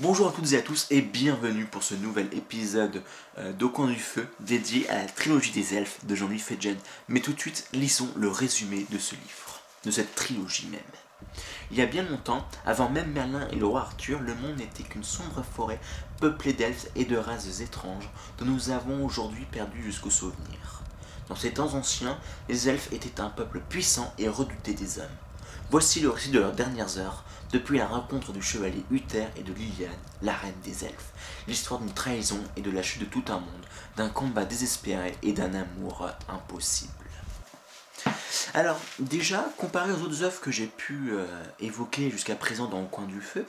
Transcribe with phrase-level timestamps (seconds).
[0.00, 3.02] Bonjour à toutes et à tous et bienvenue pour ce nouvel épisode
[3.36, 6.76] euh, d'Au coin du feu dédié à la trilogie des elfes de Jean-Louis Fedgen.
[7.08, 10.78] Mais tout de suite, lisons le résumé de ce livre, de cette trilogie même.
[11.72, 14.84] Il y a bien longtemps, avant même Merlin et le roi Arthur, le monde n'était
[14.84, 15.80] qu'une sombre forêt
[16.20, 18.08] peuplée d'elfes et de races étranges
[18.38, 20.84] dont nous avons aujourd'hui perdu jusqu'au souvenir.
[21.28, 25.08] Dans ces temps anciens, les elfes étaient un peuple puissant et redouté des hommes.
[25.70, 29.52] Voici le récit de leurs dernières heures, depuis la rencontre du chevalier Uther et de
[29.52, 29.90] Liliane,
[30.22, 31.12] la reine des elfes.
[31.46, 35.34] L'histoire d'une trahison et de la chute de tout un monde, d'un combat désespéré et
[35.34, 36.92] d'un amour impossible.
[38.54, 41.26] Alors, déjà, comparé aux autres œuvres que j'ai pu euh,
[41.60, 43.44] évoquer jusqu'à présent dans le coin du feu,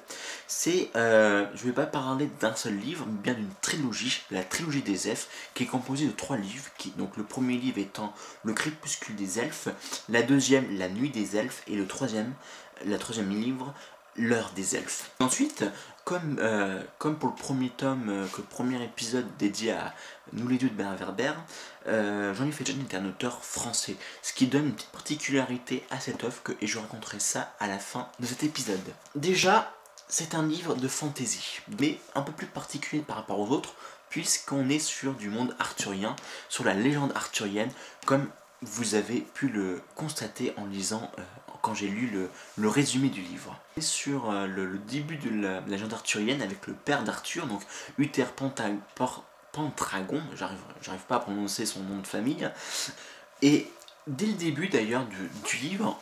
[0.48, 4.44] c'est, euh, je ne vais pas parler d'un seul livre, mais bien d'une trilogie, la
[4.44, 8.14] trilogie des elfes, qui est composée de trois livres, qui, donc le premier livre étant
[8.44, 9.70] Le crépuscule des elfes,
[10.10, 12.34] la deuxième, La nuit des elfes, et le troisième,
[12.86, 13.74] la troisième livre,
[14.16, 15.12] L'heure des elfes.
[15.20, 15.64] Ensuite,
[16.10, 19.94] comme, euh, comme pour le premier tome, euh, que le premier épisode dédié à
[20.34, 21.34] Nous les dieux de Bernard Werber,
[21.86, 26.24] euh, Jean-Luc Fedgen est un auteur français, ce qui donne une petite particularité à cette
[26.24, 28.80] œuvre que, et je raconterai ça à la fin de cet épisode.
[29.14, 29.72] Déjà,
[30.08, 33.76] c'est un livre de fantasy, mais un peu plus particulier par rapport aux autres,
[34.10, 36.16] puisqu'on est sur du monde arthurien,
[36.50, 37.72] sur la légende arthurienne,
[38.08, 38.28] comme
[38.62, 41.22] vous avez pu le constater en lisant, euh,
[41.62, 42.12] quand j'ai lu
[42.58, 43.58] le, résumé du livre.
[43.78, 47.62] Et sur euh, le, début de la, légende arthurienne avec le père d'Arthur, donc
[47.98, 52.50] Uther Pendragon, j'arrive pas à prononcer son nom de famille,
[53.42, 53.72] et
[54.08, 56.00] dès le début d'ailleurs du, livre,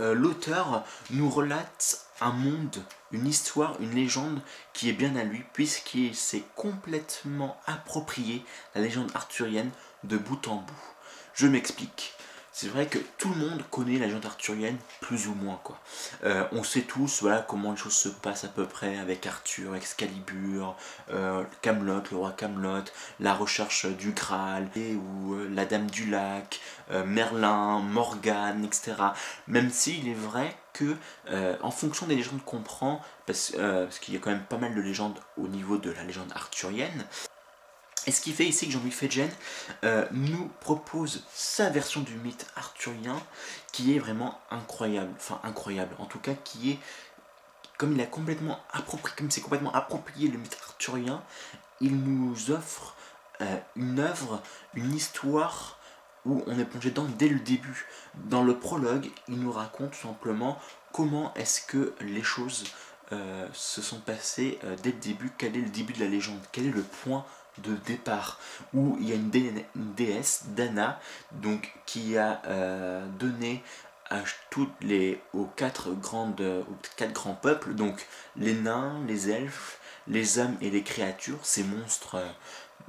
[0.00, 4.40] euh, l'auteur nous relate un monde, une histoire, une légende
[4.72, 9.70] qui est bien à lui, puisqu'il s'est complètement approprié la légende arthurienne
[10.04, 10.97] de bout en bout.
[11.38, 12.14] Je m'explique.
[12.50, 15.60] C'est vrai que tout le monde connaît la légende arthurienne, plus ou moins.
[15.62, 15.78] quoi.
[16.24, 19.76] Euh, on sait tous voilà, comment les choses se passent à peu près avec Arthur,
[19.76, 20.74] Excalibur,
[21.12, 22.82] euh, Camelot, le roi Camelot,
[23.20, 26.58] la recherche du Graal, ou euh, la Dame du Lac,
[27.06, 28.94] Merlin, Morgane, etc.
[29.46, 30.96] Même s'il est vrai que,
[31.62, 33.52] en fonction des légendes qu'on prend, parce
[34.00, 37.04] qu'il y a quand même pas mal de légendes au niveau de la légende arthurienne,
[38.08, 39.28] et ce qui fait ici que Jean-Louis Fedgen
[39.84, 43.22] euh, nous propose sa version du mythe arthurien
[43.70, 46.78] qui est vraiment incroyable, enfin incroyable, en tout cas qui est,
[47.76, 51.22] comme il a complètement approprié, comme c'est complètement approprié le mythe arthurien,
[51.82, 52.94] il nous offre
[53.42, 54.40] euh, une œuvre,
[54.72, 55.78] une histoire
[56.24, 57.88] où on est plongé dedans dès le début.
[58.14, 60.58] Dans le prologue, il nous raconte tout simplement
[60.92, 62.64] comment est-ce que les choses
[63.12, 66.68] euh, se sont passées dès le début, quel est le début de la légende, quel
[66.68, 67.26] est le point
[67.62, 68.38] de départ
[68.74, 69.30] où il y a une,
[69.74, 71.00] déesse, Dana,
[71.32, 73.62] donc, qui a euh, donné
[74.10, 74.20] à
[74.50, 80.38] toutes les, aux, quatre grandes, aux quatre grands peuples, donc les nains, les elfes, les
[80.38, 82.16] hommes et les créatures, ces monstres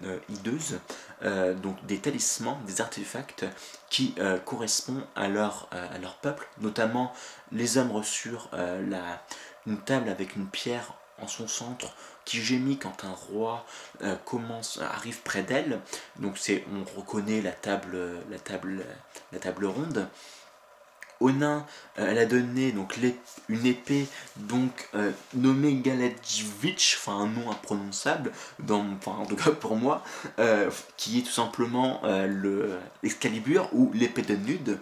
[0.05, 0.79] euh, hideuses,
[1.23, 3.45] euh, donc des talismans, des artefacts
[3.89, 4.15] qui
[4.45, 7.11] correspondent à leur, à leur peuple, notamment
[7.51, 9.21] les hommes reçurent la,
[9.67, 11.93] une table avec une pierre en son centre
[12.25, 13.65] qui gémit quand un roi
[14.03, 15.79] euh, commence arrive près d'elle.
[16.17, 17.97] Donc c'est on reconnaît la table
[18.29, 18.85] la table
[19.31, 20.07] la table ronde.
[21.21, 21.59] Euh,
[21.97, 22.97] elle a donné donc
[23.49, 29.51] une épée donc euh, nommée Galadjvich, enfin un nom imprononçable, dans, enfin, en tout cas
[29.51, 30.01] pour moi,
[30.95, 32.01] qui est tout simplement
[33.03, 34.79] l'Excalibur ou l'épée de Nude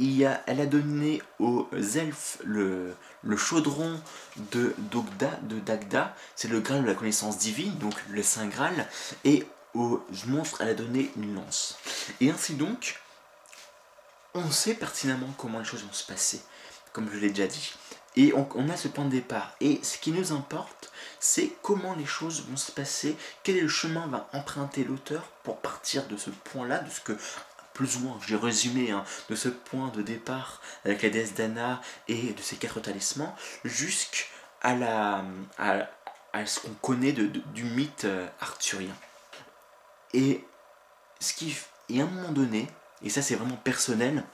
[0.00, 2.94] elle a donné aux elfes le,
[3.36, 4.00] chaudron
[4.52, 8.86] de, Dogda, de Dagda, c'est le Graal de la connaissance divine, donc le Saint Graal,
[9.24, 11.78] et aux monstres, elle a donné une lance.
[12.20, 13.00] Et ainsi donc,
[14.34, 16.40] on sait pertinemment comment les choses vont se passer,
[16.92, 17.72] comme je l'ai déjà dit.
[18.16, 19.54] Et on, on, a ce point de départ.
[19.60, 23.68] Et ce qui nous importe, c'est comment les choses vont se passer, quel est le
[23.68, 27.16] chemin va emprunter l'auteur pour partir de ce point-là, de ce que
[27.78, 31.80] plus ou moins, j'ai résumé, hein, de ce point de départ avec la déesse Dana
[32.08, 35.22] et de ses quatre talismans, jusqu'à la,
[35.58, 35.86] à,
[36.44, 38.96] ce qu'on connaît du mythe euh, arthurien.
[40.12, 40.44] Et,
[41.20, 41.56] ce qui,
[41.88, 42.66] et à un moment donné,
[43.04, 44.24] et ça c'est vraiment personnel,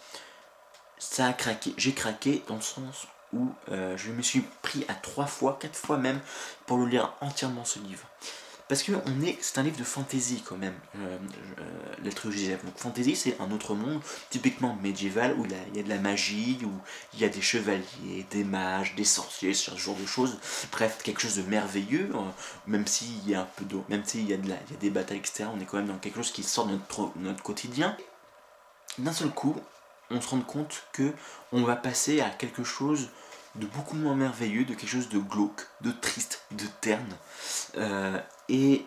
[0.97, 1.75] ça a craqué.
[1.77, 5.77] J'ai craqué dans le sens où euh, je me suis pris à trois fois, quatre
[5.77, 6.21] fois même,
[6.65, 8.09] pour le lire entièrement ce livre.
[8.67, 11.19] Parce que on est, c'est un livre de fantasy quand même, euh,
[11.59, 14.01] euh, Donc fantasy c'est un autre monde,
[14.31, 16.71] typiquement médiéval, où il y a de la magie, où
[17.13, 20.39] il y a des chevaliers, des mages, des sorciers, ce genre de choses.
[20.73, 22.19] Bref, quelque chose de merveilleux, euh,
[22.67, 24.79] même s'il y a un peu d'eau, même s'il y, a de la, y a
[24.81, 25.45] des batailles, etc.
[25.55, 27.97] On est quand même dans quelque chose qui sort de notre, notre quotidien.
[28.97, 29.57] D'un seul coup,
[30.11, 31.13] on se rend compte que
[31.53, 33.11] on va passer à quelque chose
[33.57, 37.17] de beaucoup moins merveilleux, de quelque chose de glauque, de triste, de terne.
[37.77, 38.19] Euh,
[38.49, 38.85] et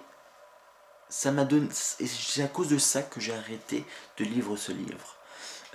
[1.10, 1.68] ça m'a donné.
[1.72, 3.86] C'est à cause de ça que j'ai arrêté
[4.18, 5.16] de lire ce livre.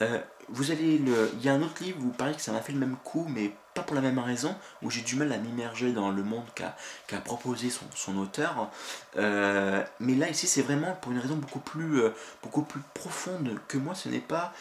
[0.01, 1.31] Euh, vous allez le.
[1.35, 2.97] Il y a un autre livre où vous paraît que ça m'a fait le même
[2.97, 6.23] coup, mais pas pour la même raison, où j'ai du mal à m'immerger dans le
[6.23, 8.71] monde qu'a proposé son, auteur.
[9.17, 12.03] Euh, mais là, ici, c'est vraiment pour une raison beaucoup plus,
[12.43, 13.95] beaucoup plus profonde que moi.
[13.95, 14.53] Ce n'est pas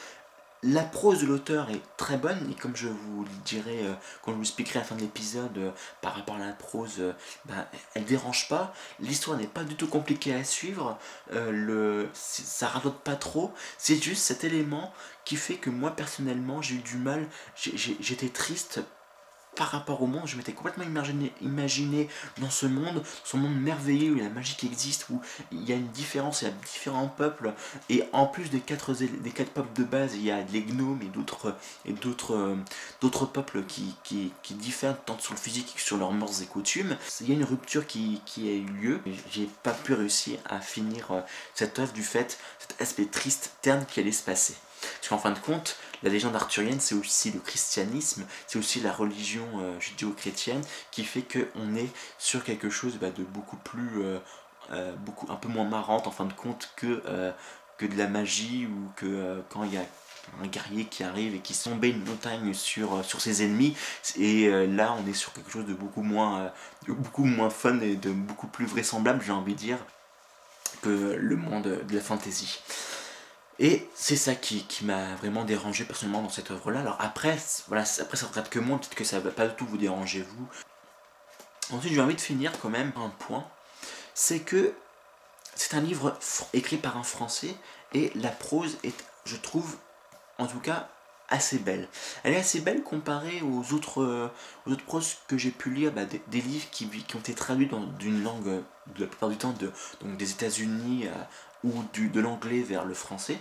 [0.63, 4.31] la prose de l'auteur est très bonne, et comme je vous le dirai euh, quand
[4.31, 5.72] je vous expliquerai à la fin de l'épisode euh,
[6.02, 7.13] par rapport à la prose, euh,
[7.46, 7.66] ben,
[7.96, 8.74] elle dérange pas.
[9.00, 11.00] L'histoire n'est pas du tout compliquée à suivre,
[11.31, 13.54] le, ça radote pas trop.
[13.78, 14.94] C'est juste cet élément
[15.25, 18.81] qui fait que moi personnellement j'ai eu du mal, j'étais triste
[19.56, 20.86] par rapport au monde, je m'étais complètement
[21.42, 22.09] imaginé,
[22.39, 25.21] dans ce monde, ce monde merveilleux où la magie existe, où
[25.51, 27.53] il y a une différence, il y a différents peuples,
[27.89, 28.94] et en plus des quatre,
[29.53, 31.56] peuples de base, il y a les gnomes et d'autres
[31.86, 33.95] et d'autres peuples qui,
[34.51, 36.98] diffèrent tant sur le physique que sur leurs mœurs et coutumes.
[37.21, 39.01] Il y a une rupture qui, qui a eu lieu,
[39.31, 41.21] j'ai pas pu réussir à finir euh,
[41.56, 44.56] cette œuvre du fait, cet aspect triste, terne qui allait se passer.
[44.81, 48.92] Parce qu'en fin de compte, la légende arthurienne, c'est aussi le christianisme, c'est aussi la
[48.92, 54.19] religion euh, judéo-chrétienne qui fait qu'on est sur quelque chose bah, de beaucoup plus, euh,
[54.72, 54.94] euh,
[55.30, 57.01] un peu moins marrante en fin de compte que,
[57.80, 59.86] de la magie ou que quand il y a
[60.44, 63.75] un guerrier qui arrive et qui tombe une montagne sur, sur ses ennemis
[64.18, 66.51] et là on est sur quelque chose de beaucoup moins,
[66.88, 69.80] beaucoup moins fun et de beaucoup plus vraisemblable j'ai envie de dire
[70.84, 72.60] que le monde de la fantasy.
[73.63, 76.80] Et c'est ça qui, m'a vraiment dérangé personnellement dans cette œuvre-là.
[76.80, 77.38] Alors après,
[77.68, 79.68] voilà, après ça ne regarde que moi, peut-être que ça ne va pas du tout
[79.68, 80.48] vous déranger vous.
[81.72, 83.46] Ensuite, j'ai envie de finir quand même un point.
[84.16, 84.74] C'est que
[85.54, 86.18] c'est un livre
[86.54, 87.54] écrit par un Français
[87.94, 89.78] et la prose est, je trouve,
[90.40, 90.90] en tout cas,
[91.30, 91.88] assez belle.
[92.24, 94.31] Elle est assez belle comparée aux autres, euh,
[94.66, 97.68] aux autres proses que j'ai pu lire, bah, des, livres qui, qui, ont été traduits
[97.68, 98.63] dans d'une langue,
[98.96, 99.72] de la plupart du temps, de,
[100.02, 101.08] donc des États-Unis
[101.63, 103.40] ou du, de l'anglais vers le français.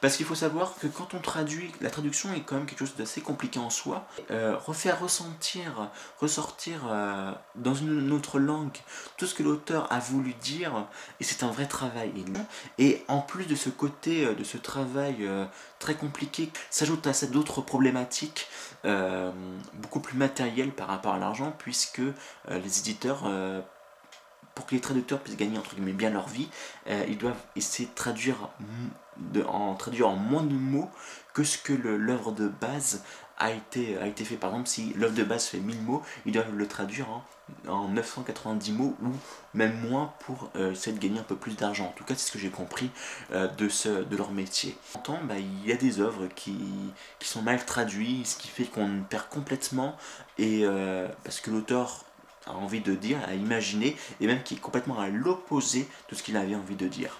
[0.00, 2.96] Parce qu'il faut savoir que quand on traduit, la traduction est quand même quelque chose
[2.96, 4.06] d'assez compliqué en soi.
[4.30, 8.78] Euh, refaire ressentir, ressortir euh, dans une autre langue
[9.18, 10.86] tout ce que l'auteur a voulu dire,
[11.20, 12.24] et c'est un vrai travail.
[12.78, 15.28] Et en plus de ce côté, euh, de ce travail
[15.78, 18.48] très compliqué, s'ajoute à ça d'autres problématiques
[19.74, 22.00] beaucoup plus matérielles par rapport à l'argent, puisque
[22.48, 23.24] les éditeurs
[24.54, 26.48] pour que les traducteurs puissent gagner entre guillemets bien leur vie,
[26.88, 28.50] euh, ils doivent essayer de traduire,
[29.46, 30.90] en, traduire en moins de mots
[31.34, 33.02] que ce que l'œuvre de base
[33.38, 34.36] a été, a été fait.
[34.36, 37.24] Par exemple, si l'œuvre de base fait 1000 mots, ils doivent le traduire en,
[37.68, 39.12] en 990 mots ou
[39.54, 41.86] même moins pour euh, essayer de gagner un peu plus d'argent.
[41.86, 42.90] En tout cas, c'est ce que j'ai compris
[43.32, 44.76] euh, de, ce, de leur métier.
[44.94, 46.58] En temps, bah, il y a des œuvres qui,
[47.18, 49.96] qui sont mal traduites, ce qui fait qu'on perd complètement,
[50.38, 50.64] et
[51.24, 52.04] parce que l'auteur
[52.46, 56.22] a envie de dire, à imaginer, et même qui est complètement à l'opposé de ce
[56.22, 57.16] qu'il avait envie de dire.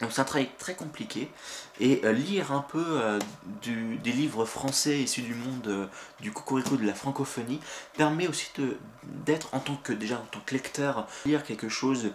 [0.00, 1.30] Donc c'est un travail très compliqué
[1.78, 3.20] et euh, lire un peu euh,
[3.62, 5.86] des livres français issus du monde euh,
[6.20, 7.60] du cocorico de la francophonie
[7.96, 8.50] permet aussi
[9.04, 12.10] d'être en tant que déjà en tant que lecteur lire quelque chose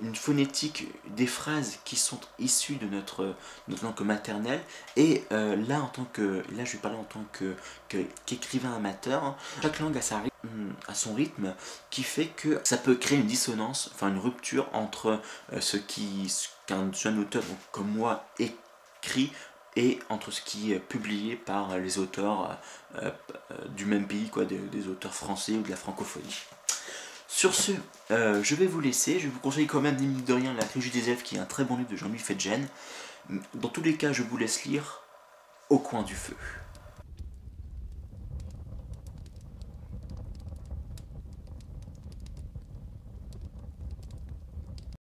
[0.00, 3.34] une phonétique des phrases qui sont issues de notre,
[3.68, 4.60] notre langue maternelle
[4.96, 7.54] et là en tant que là je vais parler en tant que
[8.26, 9.36] qu'écrivain amateur hein.
[9.62, 10.20] chaque langue a sa
[10.88, 11.54] à son rythme
[11.90, 15.20] qui fait que ça peut créer une dissonance, enfin une rupture entre
[15.52, 16.32] euh, ce qui
[16.66, 17.42] qu'un jeune auteur
[17.72, 19.32] comme moi écrit
[19.76, 22.58] et entre ce qui est publié par les auteurs
[22.96, 23.10] euh,
[23.50, 26.42] euh, du même pays, quoi, des, auteurs français ou de la francophonie.
[27.36, 27.72] Sur ce,
[28.10, 29.18] je vais vous laisser.
[29.18, 31.44] Je vous conseille quand même, ni de rien, La trilogie des elfes, qui est un
[31.44, 32.64] très bon livre de Jean-Louis Fedgen.
[33.54, 35.00] Dans tous les cas, je vous laisse lire
[35.68, 36.36] Au coin du feu.